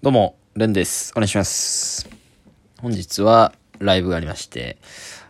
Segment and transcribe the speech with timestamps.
[0.00, 1.10] どうも、レンです。
[1.16, 2.08] お願いします。
[2.80, 4.78] 本日はライブがありまして、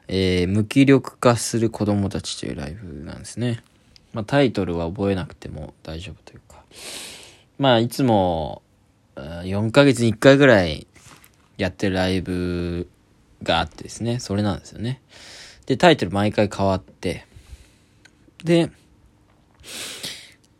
[0.08, 3.64] えー無気力化する子供たちというライブなんですね。
[4.12, 6.62] まあタイトルは覚えなくても大丈夫というか。
[7.58, 8.60] まあいつも、
[9.16, 10.86] 4ヶ月に1回ぐらい
[11.56, 12.90] やってるライブ
[13.42, 15.00] があってですね、それなんですよね。
[15.64, 17.24] で、タイトル毎回変わって、
[18.44, 18.70] で、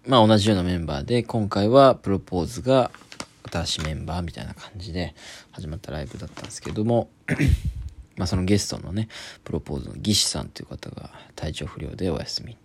[0.06, 2.90] まあ同じようなメンバーで、今回はプロポーズが
[3.50, 5.14] 新しいメンバーみたいな感じで
[5.52, 7.08] 始まったライブだったんですけども、
[8.16, 9.08] まあそのゲストのね、
[9.44, 12.56] プロポーズの技師さんという方が体調不良でお休み。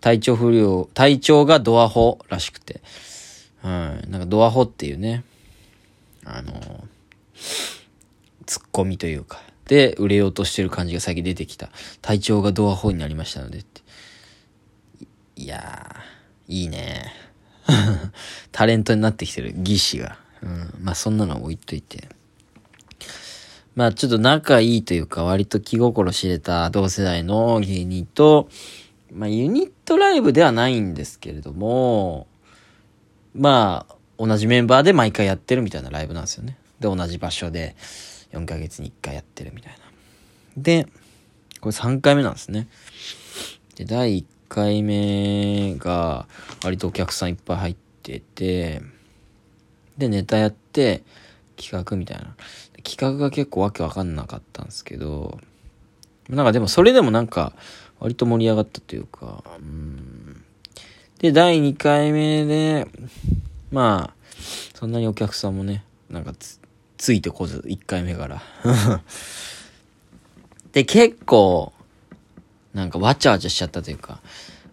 [0.00, 2.80] 体調不良、体調がドアホらしくて、
[3.62, 5.24] はい、なんかドアホっていうね、
[6.24, 6.84] あの
[8.46, 11.68] ツッコミというか、で、売れようとしてる感じが最近出てきた。
[12.00, 13.82] 体調がドアホになりましたのでって。
[15.36, 17.12] いやー、いいね。
[18.52, 20.18] タレントになってきてる、技師が。
[20.42, 20.74] うん。
[20.80, 22.08] まあそんなの置いといて。
[23.74, 28.48] まあちょっと仲いいというか、割と気心知れた同世代の芸人と、
[29.12, 32.26] まあユニットライブではないんですけれども、
[33.34, 36.56] まあ同じメンバーで毎回やってるみたいなライブなんですよね。
[36.80, 37.76] で、同じ場所で
[38.32, 39.78] 4ヶ月に1回やってるみたいな。
[40.56, 40.86] で、
[41.60, 42.66] これ3回目なんですね。
[43.76, 46.26] で、第1回目が
[46.64, 48.82] 割とお客さんいっぱい入ってて、
[49.96, 51.02] で、ネタやって
[51.56, 52.34] 企画みたいな。
[52.84, 55.38] 企画が結構わけわかんなかったんですけど、
[56.28, 57.52] なんかでもそれでもなんか
[58.00, 60.44] 割と盛り上がったというか、うん
[61.18, 62.86] で、第2回目で、
[63.72, 64.14] まあ、
[64.74, 66.60] そんなにお客さんもね、なんかつ、
[66.96, 68.42] ついてこず、1回目から。
[70.70, 71.72] で、結構、
[72.78, 74.20] なんかわちゃわちゃしちゃったというか、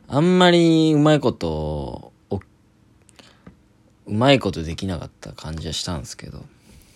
[0.08, 6.46] あんまりうまいこと、うまいことできなかった感じはしたんですけど、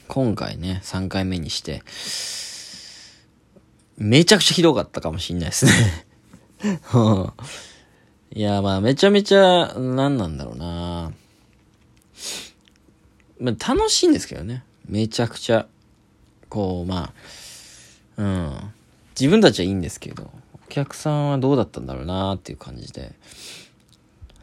[0.07, 1.81] 今回ね、3回目にして、
[3.97, 6.05] めちゃくちゃひどかったかもしんないですね。
[8.36, 11.11] いや、まあ、めちゃめちゃ、なんなんだろうな
[13.39, 14.64] まあ、楽しいんですけどね。
[14.87, 15.65] めちゃくちゃ、
[16.49, 17.11] こう、ま
[18.17, 18.73] あ、うん。
[19.19, 20.31] 自分たちはいいんですけど、
[20.69, 23.13] お客さんはどうだったんだろうなっていう感じで。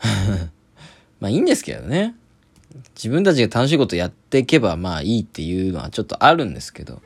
[1.20, 2.16] まあ、いいんですけどね。
[2.96, 7.00] 自分たちが楽しいことやっていけば、まあいいっていうのはちょっとあるんですけど、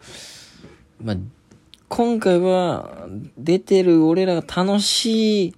[1.03, 1.17] まあ、
[1.89, 5.55] 今回は、出てる俺らが楽しい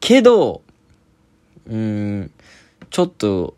[0.00, 0.60] けど、
[1.66, 2.30] うん、
[2.90, 3.56] ちょっと、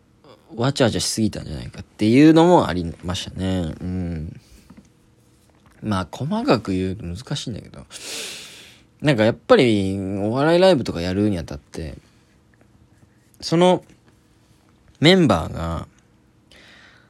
[0.54, 3.74] わちゃわちゃしすぎたんじゃないかっていうのもありましたね。
[3.80, 4.40] うん。
[5.82, 7.84] まあ、細かく言うと難しいんだけど、
[9.00, 11.96] なんかやっぱり、お笑いライブとかやるにあたって、
[13.40, 13.84] その、
[15.00, 15.88] メンバーが、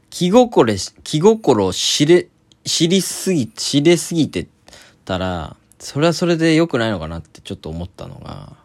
[0.08, 2.28] 気心し、気心を知れ、
[2.64, 4.46] 知りすぎ、知れすぎて
[5.04, 8.56] たら、それはそれで良くないのかなってちょっと思ったのが、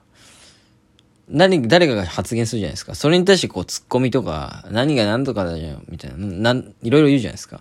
[1.30, 2.96] 何、誰かが発言するじゃないですか。
[2.96, 7.60] それに対してこう、ツッコミとか、何が何とかだじゃん、みたいな、なん、いろいろ言うじゃないですか。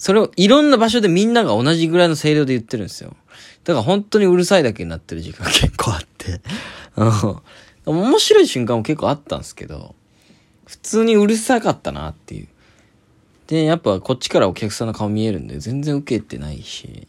[0.00, 3.14] それをいろんな場所でみんなが同じぐらいの声量で言ってるんですよ。
[3.64, 6.40] だから本当にうるさいだけになってる時間結構あって。
[6.96, 7.04] う
[7.92, 8.02] ん。
[8.06, 9.94] 面白い瞬間も結構あったんですけど、
[10.64, 12.48] 普通にうるさかったなっていう。
[13.46, 17.06] で、やっぱこっちからお客さんの顔見えるんで、全然受けてないし、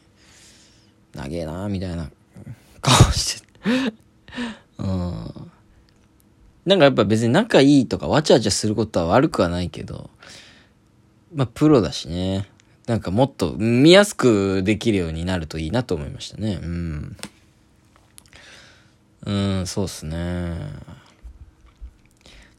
[1.16, 2.12] 長えなみたいな
[2.82, 3.48] 顔して。
[4.80, 5.52] うん。
[6.66, 10.10] なんかやっぱ別に仲いいとかわちゃわちゃすることは悪くはないけど、
[11.34, 12.50] まあプロだしね。
[12.88, 16.60] なんかもっと見やすくできるようになるといいなと思いましたね。
[16.62, 17.18] うん。
[19.26, 19.32] う
[19.62, 20.56] ん、そうっすね。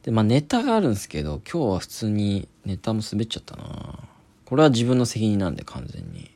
[0.03, 3.99] で、まあネタがあるんですけど、今日は普通にネタも滑っちゃったな
[4.45, 6.29] これは自分の責任なんで完全に。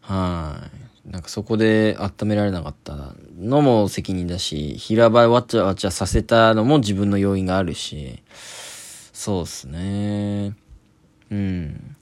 [0.00, 0.68] は
[1.06, 1.10] い。
[1.10, 8.22] なんかそこで温められなかったのも責任だし、平場わちゃわちゃさせたのも自分の要因があるし、
[9.12, 10.56] そうっすね。
[11.30, 11.96] うん。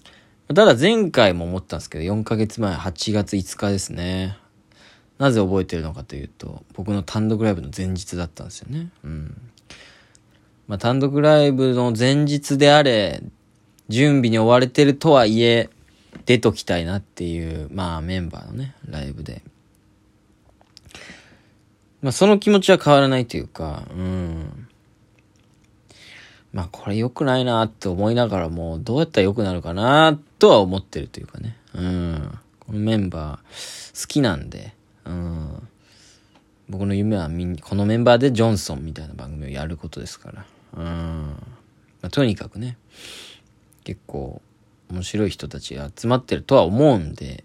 [0.48, 4.36] ただ前回も思ったんですけど、4ヶ月前、8月5日ですね。
[5.18, 8.90] なぜ覚えてるのかというと、僕の単独ライブの前日だったんですよね。
[9.04, 9.40] うん。
[10.66, 13.22] まあ、単独ライブの前日であれ、
[13.88, 15.70] 準備に追われてるとはいえ、
[16.26, 19.42] 出ときたいなっていう、まあメンバーのね、ライブで。
[22.02, 24.63] まあその気持ちは変わらないというか、うん。
[26.54, 31.56] まあこれ良くないなって思いながらも、どうやったら良くなるかなとは思ってるというかね。
[31.74, 32.38] うん。
[32.60, 34.72] このメンバー好きなんで、
[35.04, 35.68] うん。
[36.68, 40.46] 僕の夢はみんこのメンバーでジョンソンみたいな番組をやることですから。
[40.76, 41.36] うん。
[42.02, 42.78] まあ、とにかくね。
[43.82, 44.40] 結構
[44.90, 47.42] 面白い人たちが集まってるとは思うんで、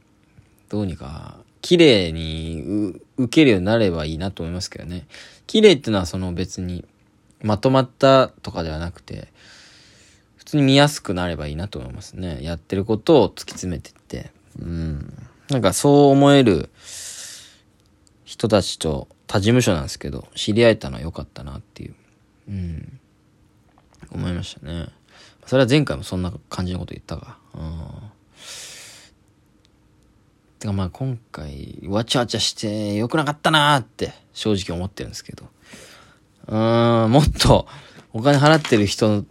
[0.70, 5.08] どうにか綺麗に受けるようになればいいなと思いますけどね。
[5.48, 6.86] 綺麗ってのはその別に
[7.42, 9.30] まとまったとかではなくて、
[10.38, 12.40] 普通に見やすくなればいいなと思いますね。
[12.42, 14.32] やってることを突き詰めてって。
[14.60, 15.28] うん。
[15.50, 16.70] なんかそう思える
[18.24, 21.96] 人たちと他事務所なんですけど、知り合えたのは良かったなっていう。
[22.50, 23.00] うん。
[24.12, 24.88] 思いましたね。
[25.46, 27.38] それは前回もそんな感じのこと言ったか。
[27.54, 28.10] うん。
[30.60, 35.48] てかまあ今回、わちゃわちゃして良くなかったなーって正直思ってるんですけど。
[36.48, 37.68] うーん、もっと
[38.14, 39.26] お金払ってる人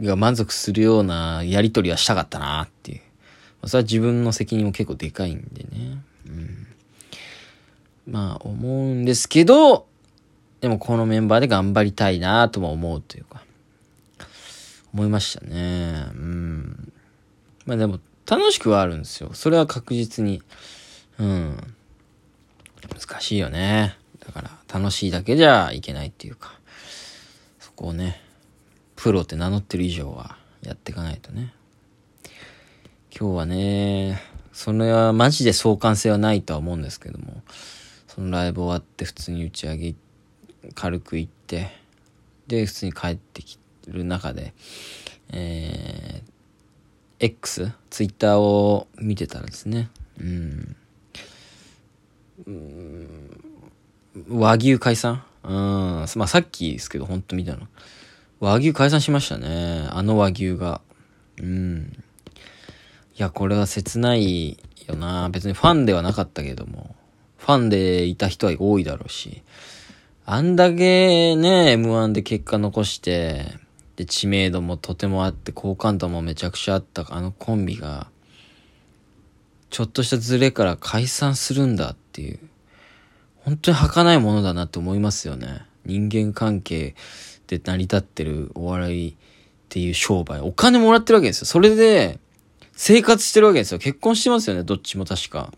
[0.00, 2.98] が満足するようなやりとりはしたかったなっていう。
[2.98, 3.04] ま
[3.62, 5.98] あそれは自分の責任も結構でかいんでね。
[6.26, 6.66] うん。
[8.08, 9.86] まあ思うんですけど、
[10.60, 13.42] でもこのメンバーで頑張りたいなとも思うというか、
[14.92, 16.06] 思いましたね。
[16.14, 16.92] うん。
[17.66, 19.30] まあでも楽しくはあるんですよ。
[19.34, 20.42] それは確実に。
[21.18, 21.56] うん。
[22.94, 23.96] 難しいよね。
[24.26, 26.52] だから、楽しいだけじゃいけないっていうか、
[27.60, 28.20] そこをね、
[28.96, 31.54] プロって名乗ってる以上はやっていかないとね。
[33.18, 34.20] 今日はね、
[34.52, 37.42] それはマジで相関性はないとは思うんですけども、
[38.08, 39.94] そのライブ終わって普通に打ち上げ
[40.74, 41.70] 軽く行って、
[42.48, 44.54] で、普通に帰ってきてる中で、
[45.30, 46.30] えー、
[47.20, 49.88] X、ツイッターを見てたらですね、
[50.20, 50.76] うん、
[52.46, 53.45] うん
[54.28, 55.22] 和牛解散？
[55.44, 55.52] うん。
[56.16, 57.66] まあさっきですけど、ほんと見たの。
[58.40, 59.86] 和牛解散しましたね。
[59.90, 60.80] あの和牛が。
[61.38, 61.92] うん。
[63.16, 65.28] いや、これは切ないよな。
[65.30, 66.94] 別にファンではなかったけども。
[67.38, 69.42] ファンでいた人は多いだろうし。
[70.24, 73.46] あんだけね、M1 で結果残して、
[73.94, 78.08] で、知名度もとてもあって、好感度もめちゃくちゃあったあのコンビが、
[79.70, 82.40] ちょっとしたズレから解散するんだっていう、
[83.46, 85.62] 本当に儚いものだなって思いますよね。
[85.84, 86.96] 人間関係
[87.46, 89.14] で成り立ってるお笑いっ
[89.68, 90.40] ていう商売。
[90.40, 91.46] お金もらってるわけですよ。
[91.46, 92.18] それで、
[92.72, 93.78] 生活してるわけですよ。
[93.78, 95.52] 結婚してますよね、どっちも確か。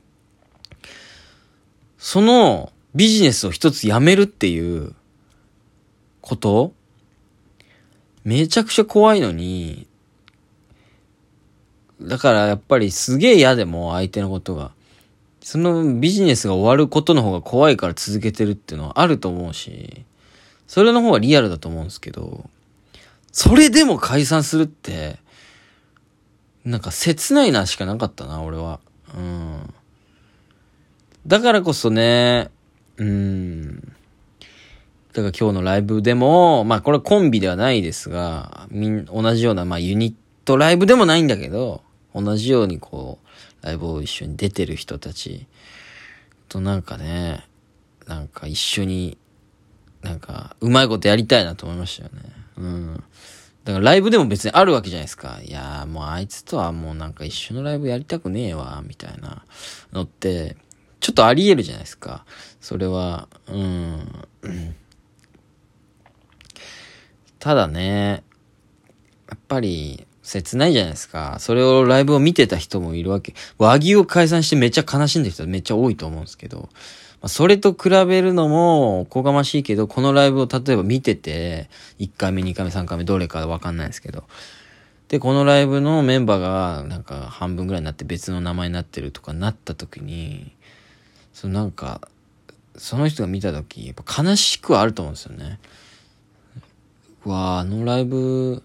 [1.97, 4.95] そのビジネスを一つやめるっていう
[6.21, 6.75] こと
[8.23, 9.87] めちゃくちゃ怖いのに、
[12.03, 14.77] だからやっぱりすげえ嫌でも相手のことが。
[15.41, 20.05] そのビジネスが終わることの方が怖いから続けてるっていうのはあると思うし、
[20.67, 22.49] それの方がリアルだと思うんですけど、
[23.33, 25.19] それでも解散するって、
[26.65, 28.81] なんか切ないなしかなかったな、俺は。
[29.17, 29.75] うん。
[31.27, 32.51] だからこそね、
[32.99, 33.81] うん。
[35.13, 40.15] だから今日のライブでも、まあこれコンビではないですが、みん、同じような、まあユニッ
[40.45, 41.83] トライブでもないんだけど、
[42.15, 43.29] 同じようにこう、
[43.63, 45.47] ライブを一緒に出てる人たち
[46.49, 47.45] となんかね、
[48.07, 49.19] なんか一緒に、
[50.03, 52.23] なんか、うまいことやりたいなと思いましたよね。
[52.57, 53.05] うん。
[53.65, 55.41] だからライブでも別にあるわけじゃないですか。
[55.45, 59.45] いやーもうあいつとはもうなんか一緒のライブやりたくねえわ、みたいな
[59.93, 60.57] のって、
[61.01, 62.25] ちょっとあり得るじゃないですか。
[62.61, 64.25] それは、うん。
[67.39, 68.25] ただね、
[69.29, 71.37] やっぱり、切ないじゃないですか。
[71.41, 73.33] それをライブを見てた人もいるわけ。
[73.57, 76.69] 和牛を解散してめっちゃ悲しんでる人めっちゃ多いと思うんですけど、ま
[77.23, 84.25] あ、それと比べるのもこがましいけど、このライブを例えば見てて、1回目、2回目、3回目、どれかわかんないですけど、
[85.09, 90.53] で、このライブのメンバーがなんか半分ぐらいになって別の名前になってるとかなった時に、
[91.33, 92.03] そのなんか、
[92.77, 95.59] その人が見た時、やっぱ悲しくはあると思うんですよね。
[97.25, 98.63] わ、あのライブ、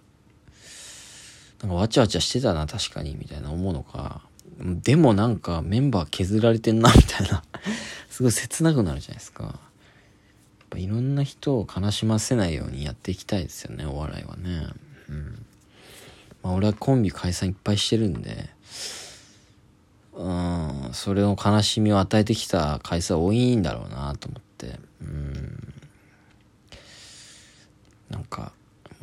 [1.64, 4.22] なんかわちゃわちゃしてたな、確かに、みたいな思うのか。
[4.60, 7.42] でもなんかメンバー削られてんな、みたいな
[8.10, 9.44] すごい切なくなるじゃないですか。
[9.46, 9.56] やっ
[10.70, 14.68] ぱいろんな人を悲しませないようにやっていきたいですよね、お笑いはね。
[15.08, 15.46] うん。
[16.44, 18.50] まあ俺はコンビ解散いっぱいしてるんで、
[20.16, 25.74] うん、それの悲しみを与えてきた回数は多いんだろうなと思って、うん。
[28.10, 28.52] なんか、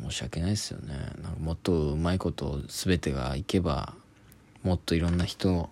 [0.01, 0.93] 申し訳ないですよね。
[1.21, 3.93] なんかもっとうまいこと全てがいけば、
[4.63, 5.69] もっといろんな人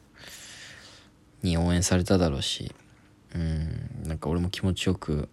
[1.44, 2.74] に応援されただろうし、
[3.36, 5.30] うん、なんか俺も気持ちよく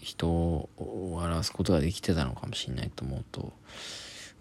[0.00, 0.68] 人を
[1.14, 3.52] 笑わすことができてたのかもしれないと思うと、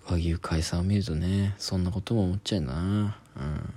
[0.10, 3.18] 和牛解散を見るとね、そんなことも思っちゃうな。
[3.36, 3.74] うん。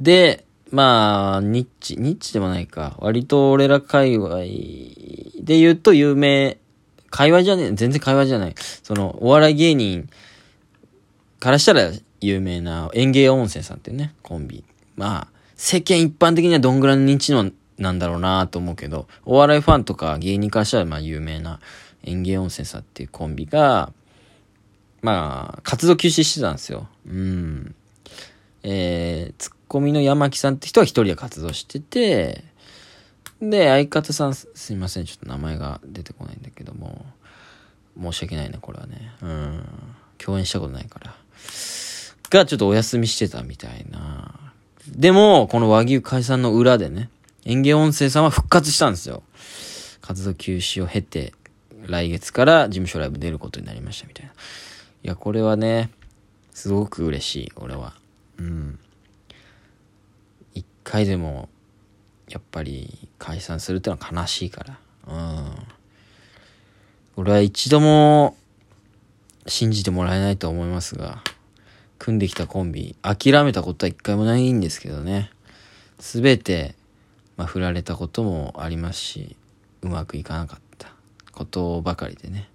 [0.00, 2.96] で、まあ、ニッチ、ニッチでもないか。
[3.00, 6.58] 割と俺ら界隈で言うと有名
[7.10, 8.54] 会話じゃねえ、全然会話じゃない。
[8.82, 10.08] その、お笑い芸人
[11.40, 14.64] からしたら有名な園芸温泉さんっていうね、コンビ。
[14.96, 21.60] まあ、世間一般的にはどんぐらいの認知のなんだろうなと思うけど、お笑いファンとか芸人からしたらまあ有名な
[22.02, 23.92] 園芸温泉さんっていうコンビが、
[25.00, 26.88] まあ、活動休止してたんですよ。
[27.06, 27.74] うん。
[28.64, 32.44] えー、ツッコミの山木さんって人は一人で活動してて、
[33.40, 37.06] で、相方さん、すいません、ちょっと名前が出てこないんだけども、
[38.00, 39.12] 申し訳ないね、これはね。
[39.22, 39.64] うん。
[40.18, 41.14] 共演したことないから。
[42.30, 44.52] が、ちょっとお休みしてたみたいな。
[44.88, 47.10] でも、この和牛解散の裏でね、
[47.44, 49.22] 園芸音声さんは復活したんですよ。
[50.00, 51.32] 活動休止を経て、
[51.86, 54.32] 来月から事務所ライブ出ることになりましたみたいな。
[54.32, 54.34] い
[55.02, 55.90] や、これはね、
[56.52, 57.94] すごく嬉しい、俺は。
[58.38, 58.78] うん。
[60.54, 61.48] 一回でも、
[62.28, 64.78] やっぱり解散するってのは悲しいから。
[65.06, 65.52] うん。
[67.16, 68.36] 俺は一度も
[69.46, 71.22] 信じてもらえないと思いますが、
[71.98, 75.30] 組んできたコンビ、諦めたことは一回もないんですけどね。
[75.98, 76.74] すべて、
[77.36, 79.36] まあ、振られたこともありますし、
[79.82, 80.92] うまくいかなかった
[81.32, 82.48] ことばかりでね。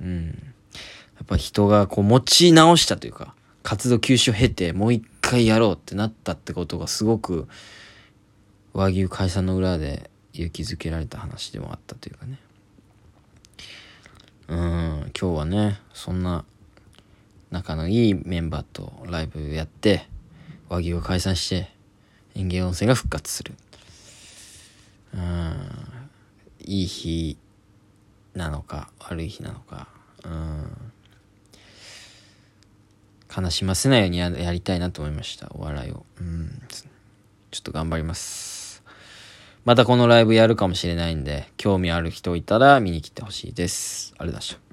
[0.00, 0.26] うん。
[0.26, 7.48] やっぱ人がこう持ち直したというか、活動休止を経てもう一回やろうってなったってことがすごく
[8.74, 12.38] 和牛解散の裏で勇気づけられた話でもあったというかね。
[14.48, 14.58] うん、
[15.18, 16.44] 今日はね、そんな
[17.50, 20.08] 仲のいいメンバーとライブやって、
[20.68, 21.70] 和牛を解散して、
[22.34, 23.54] 園芸温泉が復活する。
[25.14, 25.54] うん、
[26.64, 27.38] いい日
[28.34, 29.86] なのか、悪い日なのか、
[30.24, 30.92] うん、
[33.34, 36.04] 悲しませないようにややりたいなと思いました、お笑いを。
[36.20, 36.60] うん、
[37.52, 38.53] ちょっと頑張ります。
[39.64, 44.14] またこのライブやるかもしれないんで、興味ある人いたら見に来てほしいです。
[44.18, 44.63] ありがとうございました。